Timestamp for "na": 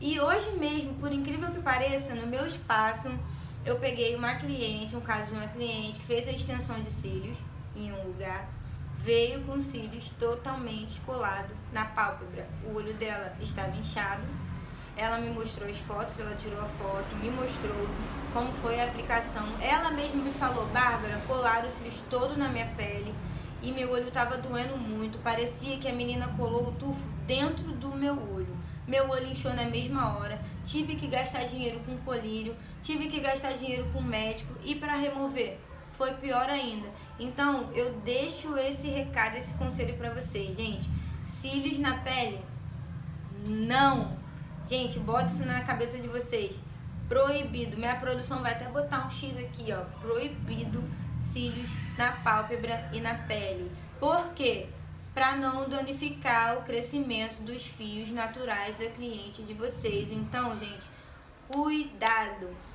11.70-11.84, 22.38-22.48, 29.54-29.64, 41.78-41.98, 45.44-45.60, 51.96-52.12, 53.00-53.14